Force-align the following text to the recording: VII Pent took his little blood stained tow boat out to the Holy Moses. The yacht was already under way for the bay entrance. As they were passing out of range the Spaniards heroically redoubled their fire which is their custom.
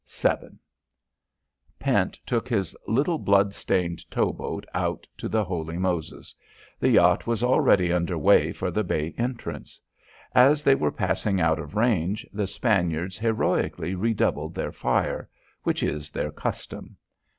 VII 0.19 0.57
Pent 1.77 2.17
took 2.25 2.49
his 2.49 2.75
little 2.87 3.19
blood 3.19 3.53
stained 3.53 4.09
tow 4.09 4.33
boat 4.33 4.65
out 4.73 5.05
to 5.15 5.29
the 5.29 5.43
Holy 5.43 5.77
Moses. 5.77 6.33
The 6.79 6.89
yacht 6.89 7.27
was 7.27 7.43
already 7.43 7.93
under 7.93 8.17
way 8.17 8.51
for 8.51 8.71
the 8.71 8.83
bay 8.83 9.13
entrance. 9.15 9.79
As 10.33 10.63
they 10.63 10.73
were 10.73 10.91
passing 10.91 11.39
out 11.39 11.59
of 11.59 11.75
range 11.75 12.25
the 12.33 12.47
Spaniards 12.47 13.15
heroically 13.19 13.93
redoubled 13.93 14.55
their 14.55 14.71
fire 14.71 15.29
which 15.61 15.83
is 15.83 16.09
their 16.09 16.31
custom. 16.31 16.97